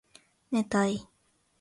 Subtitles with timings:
[0.49, 1.07] 寝たい